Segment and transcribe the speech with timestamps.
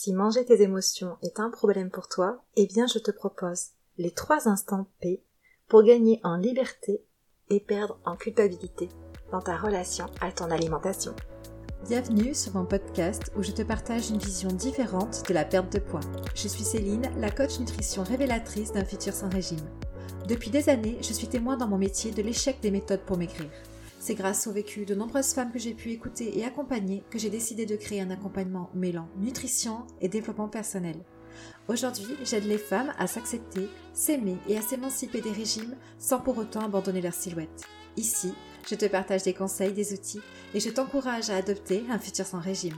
[0.00, 4.12] Si manger tes émotions est un problème pour toi, eh bien je te propose les
[4.12, 5.24] trois instants P
[5.66, 7.02] pour gagner en liberté
[7.50, 8.90] et perdre en culpabilité
[9.32, 11.16] dans ta relation à ton alimentation.
[11.88, 15.80] Bienvenue sur mon podcast où je te partage une vision différente de la perte de
[15.80, 15.98] poids.
[16.32, 19.68] Je suis Céline, la coach nutrition révélatrice d'un futur sans régime.
[20.28, 23.50] Depuis des années, je suis témoin dans mon métier de l'échec des méthodes pour maigrir.
[23.98, 27.30] C'est grâce au vécu de nombreuses femmes que j'ai pu écouter et accompagner que j'ai
[27.30, 30.96] décidé de créer un accompagnement mêlant nutrition et développement personnel.
[31.66, 36.60] Aujourd'hui, j'aide les femmes à s'accepter, s'aimer et à s'émanciper des régimes sans pour autant
[36.60, 37.64] abandonner leur silhouette.
[37.96, 38.32] Ici,
[38.68, 40.22] je te partage des conseils, des outils
[40.54, 42.76] et je t'encourage à adopter un futur sans régime.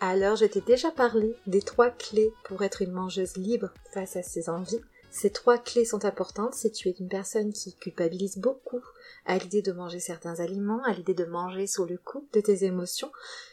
[0.00, 4.22] Alors, je t'ai déjà parlé des trois clés pour être une mangeuse libre face à
[4.22, 4.80] ses envies
[5.10, 8.82] ces trois clés sont importantes si tu es une personne qui culpabilise beaucoup
[9.24, 12.64] à l'idée de manger certains aliments, à l'idée de manger sous le coup de tes
[12.64, 13.10] émotions.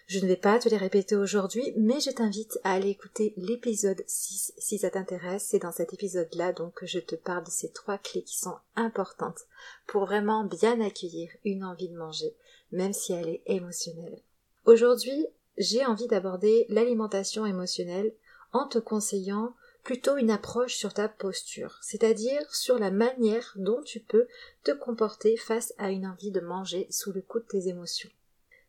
[0.08, 4.04] Je ne vais pas te les répéter aujourd'hui, mais je t'invite à aller écouter l'épisode
[4.06, 5.48] 6 si ça t'intéresse.
[5.50, 8.58] C'est dans cet épisode-là donc que je te parle de ces trois clés qui sont
[8.76, 9.42] importantes
[9.88, 12.36] pour vraiment bien accueillir une envie de manger,
[12.72, 14.22] même si elle est émotionnelle.
[14.66, 18.14] Aujourd'hui, j'ai envie d'aborder l'alimentation émotionnelle
[18.52, 19.54] en te conseillant
[19.86, 24.28] plutôt une approche sur ta posture, c'est-à-dire sur la manière dont tu peux
[24.64, 28.10] te comporter face à une envie de manger sous le coup de tes émotions.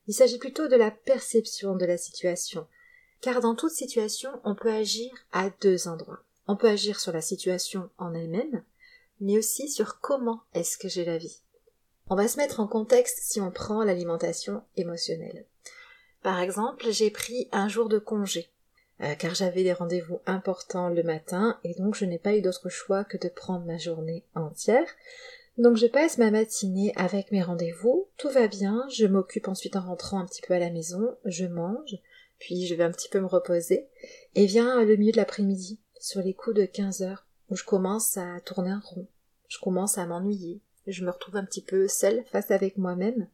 [0.07, 2.67] Il s'agit plutôt de la perception de la situation,
[3.23, 6.23] car dans toute situation, on peut agir à deux endroits.
[6.47, 8.63] On peut agir sur la situation en elle-même,
[9.19, 11.41] mais aussi sur comment est-ce que j'ai la vie.
[12.09, 15.47] On va se mettre en contexte si on prend l'alimentation émotionnelle.
[16.23, 18.51] Par exemple, j'ai pris un jour de congé.
[19.03, 22.71] Euh, car j'avais des rendez-vous importants le matin et donc je n'ai pas eu d'autre
[22.71, 24.89] choix que de prendre ma journée entière.
[25.59, 29.81] Donc je passe ma matinée avec mes rendez-vous, tout va bien, je m'occupe ensuite en
[29.81, 31.97] rentrant un petit peu à la maison, je mange,
[32.39, 33.89] puis je vais un petit peu me reposer,
[34.35, 38.19] et vient le milieu de l'après-midi, sur les coups de 15 heures, où je commence
[38.19, 39.09] à tourner un rond,
[39.49, 43.27] je commence à m'ennuyer, je me retrouve un petit peu seule face avec moi-même,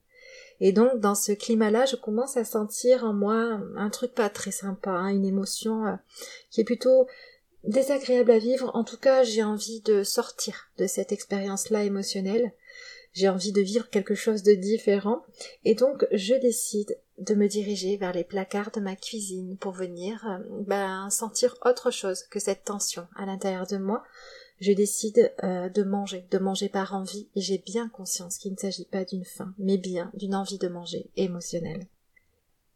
[0.64, 4.52] et donc dans ce climat-là, je commence à sentir en moi un truc pas très
[4.52, 5.96] sympa, hein, une émotion euh,
[6.50, 7.08] qui est plutôt
[7.64, 8.70] désagréable à vivre.
[8.74, 12.52] En tout cas, j'ai envie de sortir de cette expérience-là émotionnelle.
[13.12, 15.24] J'ai envie de vivre quelque chose de différent.
[15.64, 20.24] Et donc, je décide de me diriger vers les placards de ma cuisine pour venir
[20.28, 24.04] euh, ben, sentir autre chose que cette tension à l'intérieur de moi
[24.62, 28.56] je décide euh, de manger, de manger par envie, et j'ai bien conscience qu'il ne
[28.56, 31.88] s'agit pas d'une faim, mais bien d'une envie de manger émotionnelle.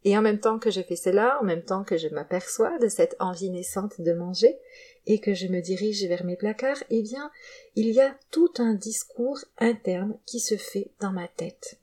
[0.03, 2.89] Et en même temps que je fais cela, en même temps que je m'aperçois de
[2.89, 4.59] cette envie naissante de manger,
[5.07, 7.31] et que je me dirige vers mes placards, eh bien,
[7.77, 11.79] il y a tout un discours interne qui se fait dans ma tête.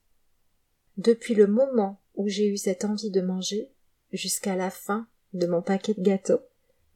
[0.97, 3.70] Depuis le moment où j'ai eu cette envie de manger,
[4.12, 6.41] jusqu'à la fin de mon paquet de gâteaux,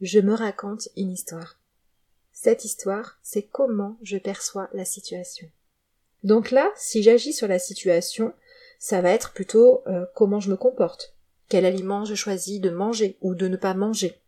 [0.01, 1.56] je me raconte une histoire.
[2.39, 5.49] Cette histoire, c'est comment je perçois la situation.
[6.23, 8.31] Donc là, si j'agis sur la situation,
[8.77, 11.15] ça va être plutôt euh, comment je me comporte,
[11.49, 14.21] quel aliment je choisis de manger ou de ne pas manger.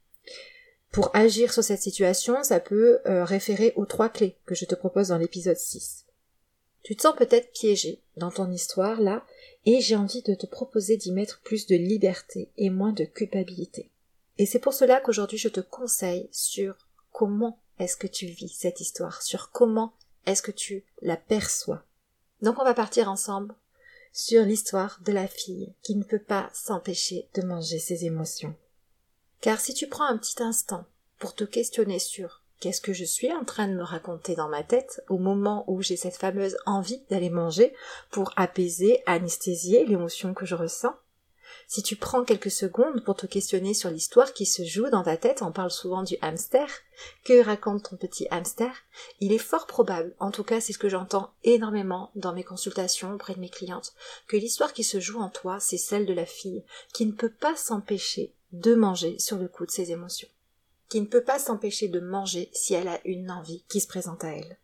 [0.92, 4.74] Pour agir sur cette situation, ça peut euh, référer aux trois clés que je te
[4.74, 6.08] propose dans l'épisode 6.
[6.81, 9.24] Tu te sens peut-être piégé dans ton histoire là,
[9.68, 13.92] et j'ai envie de te proposer d'y mettre plus de liberté et moins de culpabilité.
[14.40, 16.75] Et c'est pour cela qu'aujourd'hui je te conseille sur
[17.12, 19.94] comment est-ce que tu vis cette histoire, sur comment
[20.26, 21.84] est-ce que tu la perçois?
[22.42, 23.56] Donc on va partir ensemble
[24.14, 28.56] sur l'histoire de la fille qui ne peut pas s'empêcher de manger ses émotions.
[29.42, 30.86] Car si tu prends un petit instant
[31.20, 34.64] pour te questionner sur qu'est-ce que je suis en train de me raconter dans ma
[34.64, 37.74] tête au moment où j'ai cette fameuse envie d'aller manger
[38.12, 40.96] pour apaiser, anesthésier l'émotion que je ressens,
[41.68, 45.18] si tu prends quelques secondes pour te questionner sur l'histoire qui se joue dans ta
[45.18, 46.68] tête, on parle souvent du hamster,
[47.24, 48.72] que raconte ton petit hamster,
[49.20, 53.14] il est fort probable, en tout cas c'est ce que j'entends énormément dans mes consultations
[53.14, 53.94] auprès de mes clientes,
[54.28, 56.63] que l'histoire qui se joue en toi, c'est celle de la fille
[56.94, 60.30] qui ne peut pas s'empêcher de manger sur le coup de ses émotions,
[60.90, 64.24] qui ne peut pas s'empêcher de manger si elle a une envie qui se présente
[64.24, 64.57] à elle.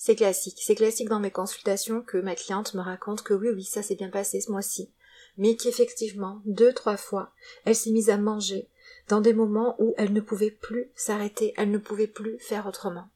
[0.00, 3.64] C'est classique, c'est classique dans mes consultations que ma cliente me raconte que oui, oui,
[3.64, 4.92] ça s'est bien passé ce mois-ci,
[5.38, 7.32] mais qu'effectivement, deux, trois fois,
[7.64, 8.68] elle s'est mise à manger
[9.08, 13.08] dans des moments où elle ne pouvait plus s'arrêter, elle ne pouvait plus faire autrement.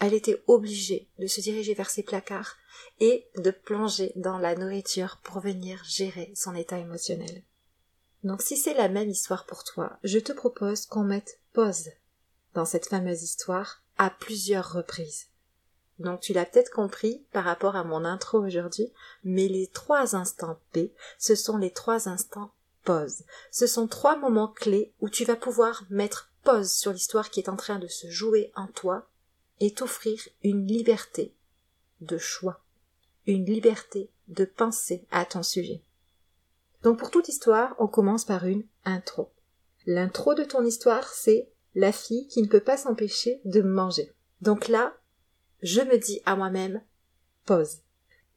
[0.00, 2.56] Elle était obligée de se diriger vers ses placards
[3.00, 7.42] et de plonger dans la nourriture pour venir gérer son état émotionnel.
[8.24, 11.90] Donc si c'est la même histoire pour toi, je te propose qu'on mette pause
[12.54, 15.26] dans cette fameuse histoire à plusieurs reprises.
[16.00, 18.90] Donc tu l'as peut-être compris par rapport à mon intro aujourd'hui,
[19.22, 22.50] mais les trois instants P, ce sont les trois instants
[22.84, 23.24] pause.
[23.50, 27.50] Ce sont trois moments clés où tu vas pouvoir mettre pause sur l'histoire qui est
[27.50, 29.08] en train de se jouer en toi
[29.60, 31.34] et t'offrir une liberté
[32.00, 32.62] de choix,
[33.26, 35.82] une liberté de penser à ton sujet.
[36.82, 39.30] Donc pour toute histoire, on commence par une intro.
[39.84, 44.14] L'intro de ton histoire, c'est la fille qui ne peut pas s'empêcher de manger.
[44.40, 44.94] Donc là,
[45.62, 46.82] je me dis à moi-même,
[47.44, 47.78] pause.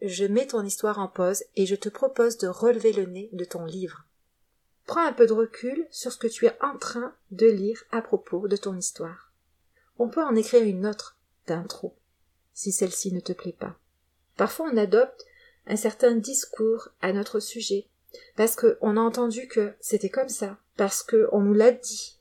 [0.01, 3.45] Je mets ton histoire en pause et je te propose de relever le nez de
[3.45, 4.05] ton livre.
[4.85, 8.01] Prends un peu de recul sur ce que tu es en train de lire à
[8.01, 9.31] propos de ton histoire.
[9.97, 11.17] On peut en écrire une autre
[11.47, 11.95] d'intro,
[12.53, 13.77] si celle-ci ne te plaît pas.
[14.35, 15.25] Parfois on adopte
[15.67, 17.87] un certain discours à notre sujet,
[18.35, 22.17] parce qu'on a entendu que c'était comme ça, parce qu'on nous l'a dit,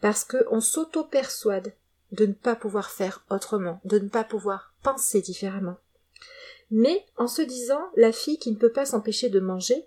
[0.00, 1.74] parce qu'on s'auto-persuade
[2.12, 5.76] de ne pas pouvoir faire autrement, de ne pas pouvoir penser différemment.
[6.70, 9.86] Mais en se disant la fille qui ne peut pas s'empêcher de manger,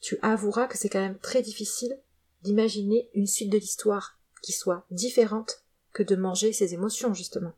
[0.00, 1.98] tu avoueras que c'est quand même très difficile
[2.42, 7.52] d'imaginer une suite de l'histoire qui soit différente que de manger ses émotions, justement.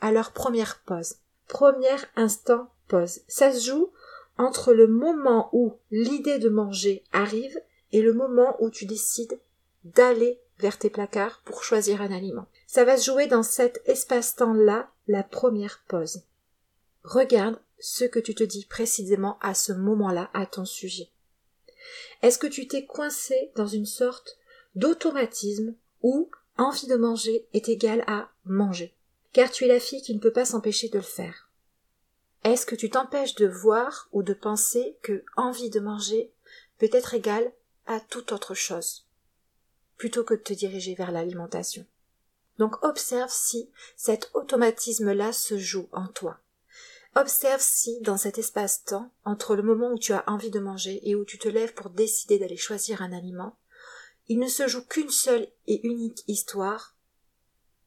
[0.00, 1.16] Alors, première pause.
[1.48, 3.20] Premier instant pause.
[3.28, 3.90] Ça se joue
[4.36, 7.58] entre le moment où l'idée de manger arrive
[7.92, 9.40] et le moment où tu décides
[9.84, 12.46] d'aller vers tes placards pour choisir un aliment.
[12.66, 16.22] Ça va se jouer dans cet espace-temps-là, la première pause.
[17.04, 21.08] Regarde ce que tu te dis précisément à ce moment-là à ton sujet.
[22.22, 24.38] Est-ce que tu t'es coincé dans une sorte
[24.74, 28.94] d'automatisme où envie de manger est égal à manger,
[29.32, 31.48] car tu es la fille qui ne peut pas s'empêcher de le faire
[32.44, 36.32] Est-ce que tu t'empêches de voir ou de penser que envie de manger
[36.78, 37.52] peut être égal
[37.86, 39.06] à toute autre chose,
[39.96, 41.86] plutôt que de te diriger vers l'alimentation?
[42.58, 46.38] Donc observe si cet automatisme-là se joue en toi.
[47.14, 51.14] Observe si, dans cet espace-temps, entre le moment où tu as envie de manger et
[51.14, 53.56] où tu te lèves pour décider d'aller choisir un aliment,
[54.28, 56.94] il ne se joue qu'une seule et unique histoire,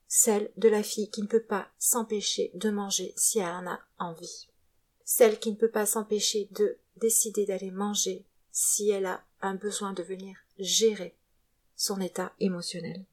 [0.08, 3.80] celle de la fille qui ne peut pas s'empêcher de manger si elle en a
[4.00, 4.50] envie.
[5.04, 9.94] Celle qui ne peut pas s'empêcher de décider d'aller manger si elle a un besoin
[9.94, 11.16] de venir gérer
[11.76, 13.06] son état émotionnel.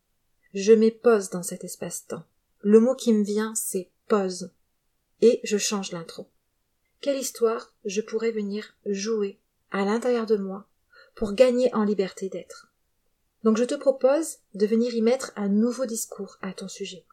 [0.59, 2.25] Je mets pause dans cet espace-temps.
[2.63, 4.53] Le mot qui me vient, c'est pause
[5.21, 6.31] et je change l'intro.
[7.03, 9.39] Quelle histoire je pourrais venir jouer
[9.71, 10.67] à l'intérieur de moi
[11.15, 12.73] pour gagner en liberté d'être?
[13.45, 17.05] Donc je te propose de venir y mettre un nouveau discours à ton sujet,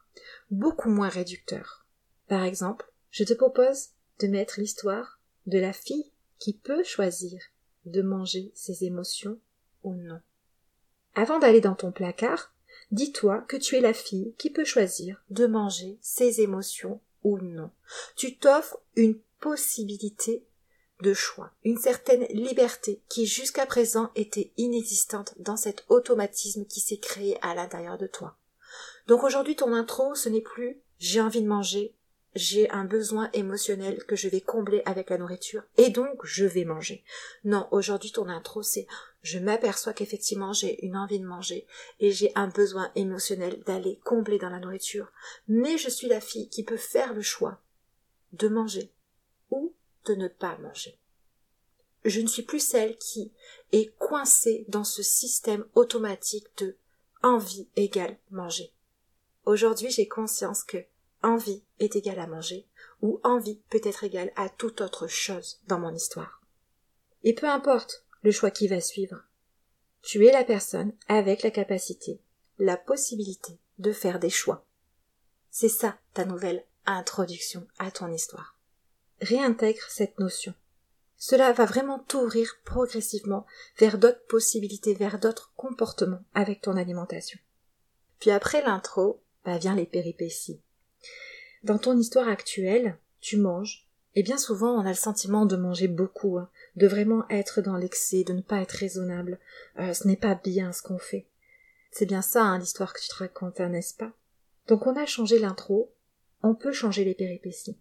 [0.49, 1.85] beaucoup moins réducteur.
[2.29, 3.89] Par exemple, je te propose
[4.21, 6.09] de mettre l'histoire de la fille
[6.39, 7.41] qui peut choisir
[7.83, 9.37] de manger ses émotions
[9.83, 10.21] ou non.
[11.13, 12.52] Avant d'aller dans ton placard,
[12.93, 17.71] dis-toi que tu es la fille qui peut choisir de manger ses émotions ou non.
[18.15, 20.45] Tu t'offres une possibilité
[21.01, 26.97] de choix, une certaine liberté qui jusqu'à présent était inexistante dans cet automatisme qui s'est
[26.97, 28.37] créé à l'intérieur de toi.
[29.07, 31.93] Donc aujourd'hui ton intro ce n'est plus j'ai envie de manger,
[32.35, 36.65] j'ai un besoin émotionnel que je vais combler avec la nourriture et donc je vais
[36.65, 37.03] manger.
[37.43, 38.87] Non, aujourd'hui ton intro c'est
[39.21, 41.67] je m'aperçois qu'effectivement j'ai une envie de manger
[41.99, 45.11] et j'ai un besoin émotionnel d'aller combler dans la nourriture,
[45.47, 47.61] mais je suis la fille qui peut faire le choix
[48.33, 48.91] de manger
[49.51, 49.73] ou
[50.05, 50.97] de ne pas manger.
[52.03, 53.31] Je ne suis plus celle qui
[53.71, 56.75] est coincée dans ce système automatique de
[57.21, 58.73] envie égale manger.
[59.45, 60.83] Aujourd'hui j'ai conscience que
[61.23, 62.67] envie est égale à manger,
[63.01, 66.41] ou envie peut être égale à toute autre chose dans mon histoire.
[67.23, 69.23] Et peu importe le choix qui va suivre,
[70.01, 72.21] tu es la personne avec la capacité,
[72.59, 74.65] la possibilité de faire des choix.
[75.49, 78.57] C'est ça ta nouvelle introduction à ton histoire.
[79.21, 80.53] Réintègre cette notion.
[81.15, 83.45] Cela va vraiment t'ouvrir progressivement
[83.79, 87.39] vers d'autres possibilités, vers d'autres comportements avec ton alimentation.
[88.19, 90.61] Puis après l'intro, bah vient les péripéties.
[91.63, 95.87] Dans ton histoire actuelle, tu manges, et bien souvent on a le sentiment de manger
[95.87, 99.39] beaucoup, hein, de vraiment être dans l'excès, de ne pas être raisonnable.
[99.79, 101.25] Euh, ce n'est pas bien ce qu'on fait.
[101.91, 104.11] C'est bien ça hein, l'histoire que tu te racontes, hein, n'est-ce pas?
[104.67, 105.93] Donc on a changé l'intro,
[106.41, 107.77] on peut changer les péripéties.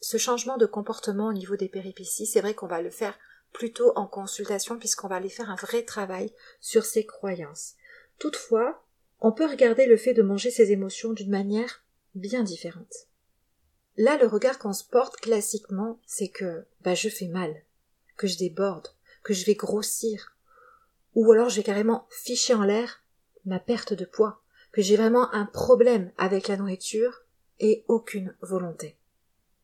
[0.00, 3.18] Ce changement de comportement au niveau des péripéties, c'est vrai qu'on va le faire
[3.52, 7.74] plutôt en consultation puisqu'on va aller faire un vrai travail sur ses croyances.
[8.18, 8.84] Toutefois,
[9.20, 11.82] on peut regarder le fait de manger ses émotions d'une manière
[12.18, 13.08] bien différente.
[13.96, 17.62] Là, le regard qu'on se porte classiquement, c'est que bah, je fais mal,
[18.16, 18.88] que je déborde,
[19.22, 20.36] que je vais grossir,
[21.14, 23.02] ou alors je vais carrément ficher en l'air
[23.44, 27.22] ma perte de poids, que j'ai vraiment un problème avec la nourriture
[27.58, 28.96] et aucune volonté.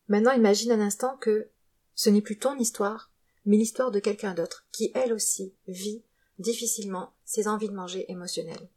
[0.08, 1.48] Maintenant imagine un instant que
[1.94, 3.10] ce n'est plus ton histoire,
[3.46, 6.02] mais l'histoire de quelqu'un d'autre qui elle aussi vit
[6.38, 8.68] difficilement ses envies de manger émotionnelles.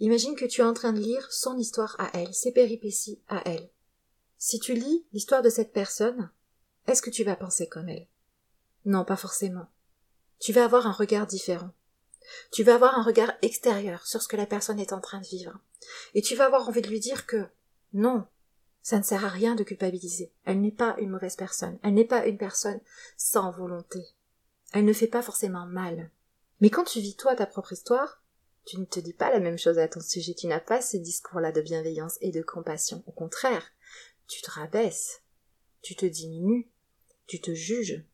[0.00, 3.42] Imagine que tu es en train de lire son histoire à elle, ses péripéties à
[3.46, 3.70] elle.
[4.38, 6.30] Si tu lis l'histoire de cette personne,
[6.86, 8.06] est-ce que tu vas penser comme elle?
[8.84, 9.66] Non, pas forcément.
[10.38, 11.72] Tu vas avoir un regard différent.
[12.52, 15.26] Tu vas avoir un regard extérieur sur ce que la personne est en train de
[15.26, 15.58] vivre.
[16.14, 17.46] Et tu vas avoir envie de lui dire que
[17.92, 18.26] non,
[18.82, 20.32] ça ne sert à rien de culpabiliser.
[20.44, 21.78] Elle n'est pas une mauvaise personne.
[21.82, 22.80] Elle n'est pas une personne
[23.16, 24.00] sans volonté.
[24.72, 26.10] Elle ne fait pas forcément mal.
[26.60, 28.22] Mais quand tu vis toi ta propre histoire,
[28.66, 30.34] tu ne te dis pas la même chose à ton sujet.
[30.34, 33.04] Tu n'as pas ce discours-là de bienveillance et de compassion.
[33.06, 33.72] Au contraire,
[34.26, 35.22] tu te rabaisses.
[35.82, 36.68] Tu te diminues.
[37.28, 38.04] Tu te juges.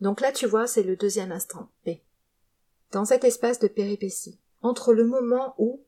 [0.00, 2.02] Donc là, tu vois, c'est le deuxième instant P.
[2.90, 5.84] Dans cet espace de péripétie, entre le moment où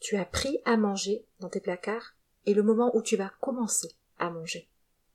[0.00, 2.14] tu as pris à manger dans tes placards
[2.46, 4.68] et le moment où tu vas commencer à manger.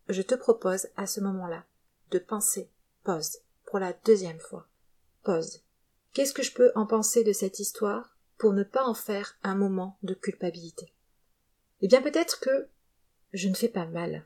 [0.08, 1.66] Je te propose à ce moment-là
[2.12, 2.70] de penser
[3.04, 4.68] pause pour la deuxième fois.
[5.24, 5.62] Pause.
[6.14, 8.18] Qu'est-ce que je peux en penser de cette histoire?
[8.40, 10.92] Pour ne pas en faire un moment de culpabilité
[11.82, 12.70] Eh bien peut-être que
[13.34, 14.26] je ne fais pas mal.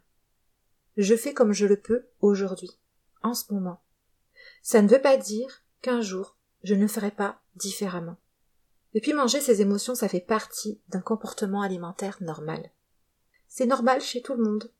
[0.96, 2.70] Je fais comme je le peux aujourd'hui,
[3.24, 3.82] en ce moment.
[4.62, 8.15] Ça ne veut pas dire qu'un jour je ne ferai pas différemment.
[8.93, 12.70] Et puis manger ses émotions, ça fait partie d'un comportement alimentaire normal.
[13.50, 14.72] C'est normal chez tout le monde.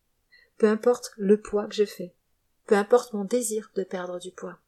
[0.58, 2.14] Peu importe le poids que je fais.
[2.68, 4.60] Peu importe mon désir de perdre du poids.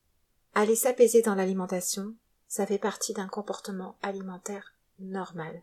[0.55, 2.15] Aller s'apaiser dans l'alimentation,
[2.47, 5.61] ça fait partie d'un comportement alimentaire normal.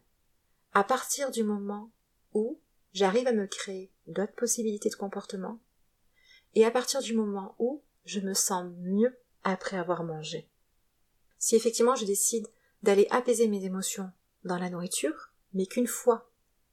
[0.75, 1.91] À partir du moment
[2.35, 2.59] où
[2.93, 5.59] j'arrive à me créer d'autres possibilités de comportement,
[6.55, 10.49] et à partir du moment où je me sens mieux après avoir mangé.
[11.39, 12.47] Si effectivement je décide
[12.83, 14.11] d'aller apaiser mes émotions
[14.45, 16.31] dans la nourriture, mais qu'une fois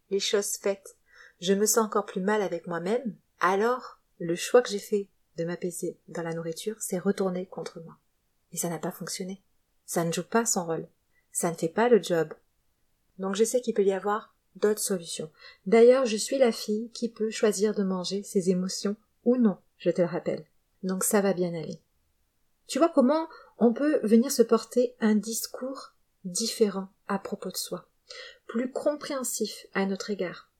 [0.09, 0.97] les choses faites,
[1.39, 5.45] je me sens encore plus mal avec moi-même, alors le choix que j'ai fait de
[5.45, 7.97] m'apaiser dans la nourriture s'est retourné contre moi.
[8.51, 9.41] Et ça n'a pas fonctionné.
[9.89, 10.87] Ça ne joue pas son rôle.
[11.31, 12.35] Ça ne fait pas le job.
[13.17, 15.31] Donc je sais qu'il peut y avoir d'autres solutions.
[15.65, 19.89] D'ailleurs, je suis la fille qui peut choisir de manger ses émotions ou non, je
[19.89, 20.45] te le rappelle.
[20.83, 21.81] Donc ça va bien aller.
[22.67, 23.27] Tu vois comment
[23.57, 25.93] on peut venir se porter un discours
[26.23, 27.89] différent à propos de soi,
[28.45, 30.51] plus compréhensif à notre égard.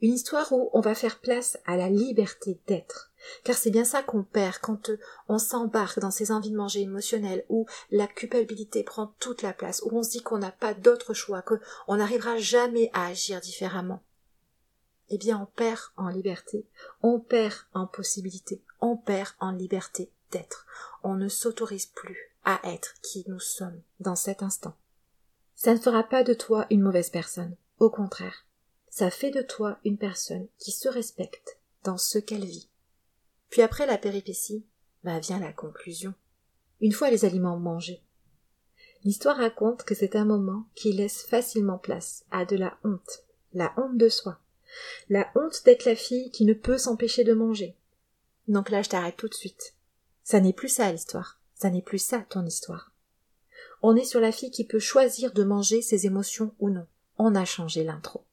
[0.00, 3.12] Une histoire où on va faire place à la liberté d'être.
[3.44, 6.80] Car c'est bien ça qu'on perd quand euh, on s'embarque dans ces envies de manger
[6.80, 10.74] émotionnelles, où la culpabilité prend toute la place, où on se dit qu'on n'a pas
[10.74, 14.02] d'autre choix, qu'on n'arrivera jamais à agir différemment.
[15.10, 16.66] Eh bien, on perd en liberté,
[17.02, 20.66] on perd en possibilité, on perd en liberté d'être.
[21.02, 24.74] On ne s'autorise plus à être qui nous sommes dans cet instant.
[25.54, 27.56] Ça ne fera pas de toi une mauvaise personne.
[27.78, 28.46] Au contraire,
[28.90, 32.68] ça fait de toi une personne qui se respecte dans ce qu'elle vit.
[33.50, 34.64] Puis après la péripétie,
[35.04, 36.14] bah vient la conclusion.
[36.80, 38.02] Une fois les aliments mangés.
[39.04, 43.24] L'histoire raconte que c'est un moment qui laisse facilement place à de la honte,
[43.54, 44.38] la honte de soi,
[45.08, 47.76] la honte d'être la fille qui ne peut s'empêcher de manger.
[48.48, 49.74] Donc là, je t'arrête tout de suite.
[50.24, 52.92] Ça n'est plus ça l'histoire, ça n'est plus ça ton histoire.
[53.82, 56.86] On est sur la fille qui peut choisir de manger ses émotions ou non.
[57.16, 58.24] On a changé l'intro.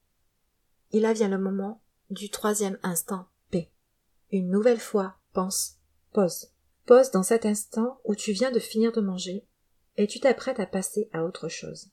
[0.91, 3.27] Et là vient le moment du troisième instant.
[4.31, 5.77] Une nouvelle fois, pense,
[6.11, 6.51] pause.
[6.85, 9.45] Pause dans cet instant où tu viens de finir de manger
[9.97, 11.89] et tu t'apprêtes à passer à autre chose.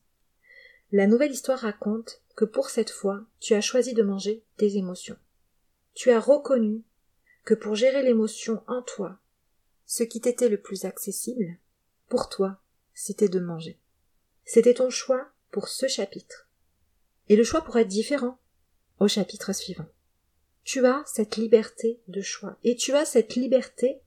[0.91, 5.17] La nouvelle histoire raconte que pour cette fois, tu as choisi de manger tes émotions.
[5.95, 6.83] Tu as reconnu
[7.45, 9.19] que pour gérer l'émotion en toi,
[9.87, 11.59] ce qui t'était le plus accessible,
[12.09, 12.61] pour toi,
[12.95, 13.79] c'était de manger.
[14.45, 16.49] C'était ton choix pour ce chapitre.
[17.29, 18.39] Et le choix pourrait être différent
[18.99, 19.87] au chapitre suivant.
[20.65, 24.01] Tu as cette liberté de choix et tu as cette liberté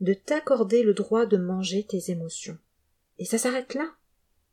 [0.00, 2.58] de t'accorder le droit de manger tes émotions.
[3.18, 3.94] Et ça s'arrête là.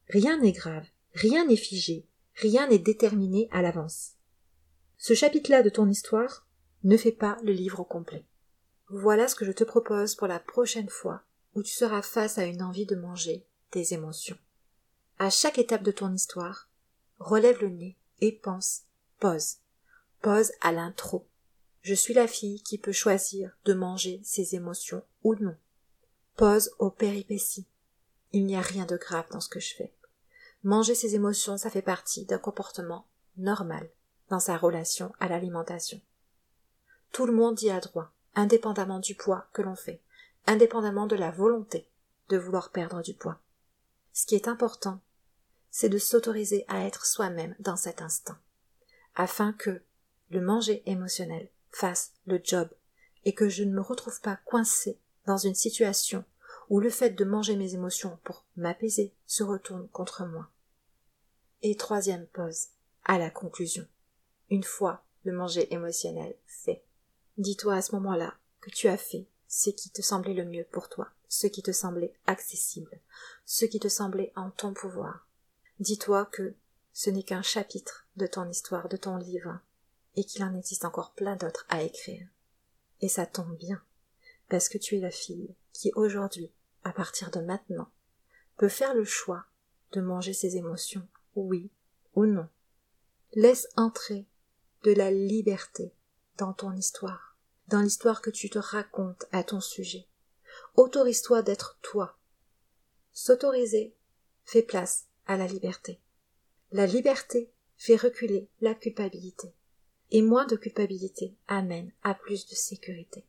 [0.09, 4.13] Rien n'est grave, rien n'est figé, rien n'est déterminé à l'avance.
[4.97, 6.47] Ce chapitre-là de ton histoire
[6.83, 8.25] ne fait pas le livre complet.
[8.89, 11.23] Voilà ce que je te propose pour la prochaine fois
[11.55, 14.37] où tu seras face à une envie de manger tes émotions.
[15.19, 16.69] À chaque étape de ton histoire,
[17.19, 18.83] relève le nez et pense,
[19.19, 19.57] pause.
[20.21, 21.27] Pause à l'intro.
[21.83, 25.57] Je suis la fille qui peut choisir de manger ses émotions ou non.
[26.37, 27.65] Pause aux péripéties.
[28.31, 29.91] Il n'y a rien de grave dans ce que je fais.
[30.63, 33.89] Manger ses émotions, ça fait partie d'un comportement normal
[34.29, 35.99] dans sa relation à l'alimentation.
[37.11, 39.99] Tout le monde y a droit, indépendamment du poids que l'on fait,
[40.47, 41.85] indépendamment de la volonté
[42.29, 43.39] de vouloir perdre du poids.
[44.13, 45.01] Ce qui est important,
[45.69, 48.35] c'est de s'autoriser à être soi-même dans cet instant,
[49.15, 49.81] afin que,
[50.29, 52.69] le manger émotionnel fasse le job
[53.25, 56.23] et que je ne me retrouve pas coincée dans une situation
[56.69, 60.49] où le fait de manger mes émotions pour m'apaiser se retourne contre moi.
[61.61, 62.67] Et troisième pause,
[63.05, 63.87] à la conclusion.
[64.49, 66.83] Une fois le manger émotionnel fait,
[67.37, 70.89] dis-toi à ce moment-là que tu as fait ce qui te semblait le mieux pour
[70.89, 72.99] toi, ce qui te semblait accessible,
[73.45, 75.27] ce qui te semblait en ton pouvoir.
[75.79, 76.53] Dis-toi que
[76.91, 79.59] ce n'est qu'un chapitre de ton histoire, de ton livre,
[80.15, 82.27] et qu'il en existe encore plein d'autres à écrire.
[83.01, 83.81] Et ça tombe bien,
[84.49, 86.51] parce que tu es la fille qui aujourd'hui,
[86.83, 87.89] à partir de maintenant,
[88.57, 89.45] peut faire le choix
[89.91, 91.71] de manger ses émotions, oui
[92.15, 92.47] ou non.
[93.33, 94.27] Laisse entrer
[94.83, 95.93] de la liberté
[96.37, 100.07] dans ton histoire, dans l'histoire que tu te racontes à ton sujet.
[100.75, 102.17] Autorise-toi d'être toi.
[103.11, 103.95] S'autoriser
[104.43, 105.99] fait place à la liberté.
[106.71, 109.53] La liberté fait reculer la culpabilité.
[110.13, 113.25] Et moins de culpabilité amène à plus de sécurité.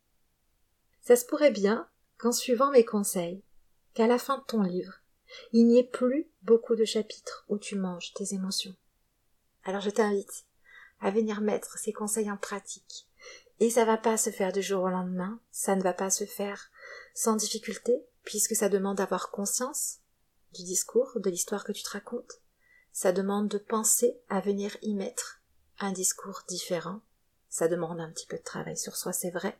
[1.00, 1.88] Ça se pourrait bien
[2.18, 3.42] qu'en suivant mes conseils,
[3.94, 5.00] qu'à la fin de ton livre,
[5.52, 8.76] il n'y ait plus beaucoup de chapitres où tu manges tes émotions.
[9.64, 10.44] Alors je t'invite
[11.00, 13.08] à venir mettre ces conseils en pratique.
[13.60, 16.24] Et ça va pas se faire du jour au lendemain, ça ne va pas se
[16.24, 16.70] faire
[17.14, 20.00] sans difficulté, puisque ça demande d'avoir conscience
[20.52, 22.40] du discours, de l'histoire que tu te racontes.
[22.92, 25.40] Ça demande de penser à venir y mettre
[25.80, 27.00] un discours différent.
[27.48, 29.58] Ça demande un petit peu de travail sur soi, c'est vrai,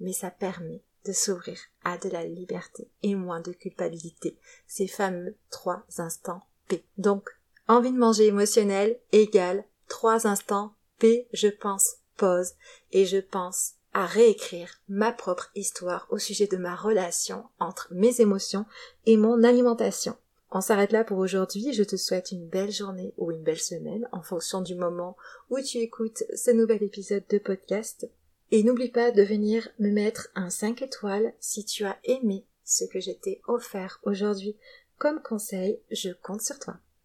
[0.00, 4.38] mais ça permet de s'ouvrir à de la liberté et moins de culpabilité.
[4.66, 6.84] Ces fameux trois instants P.
[6.98, 7.28] Donc,
[7.68, 12.52] envie de manger émotionnel égale trois instants P, je pense, pause,
[12.92, 18.20] et je pense à réécrire ma propre histoire au sujet de ma relation entre mes
[18.20, 18.64] émotions
[19.06, 20.16] et mon alimentation.
[20.54, 21.72] On s'arrête là pour aujourd'hui.
[21.72, 25.16] Je te souhaite une belle journée ou une belle semaine en fonction du moment
[25.48, 28.06] où tu écoutes ce nouvel épisode de podcast.
[28.50, 32.84] Et n'oublie pas de venir me mettre un 5 étoiles si tu as aimé ce
[32.84, 34.54] que je t'ai offert aujourd'hui
[34.98, 35.80] comme conseil.
[35.90, 36.76] Je compte sur toi.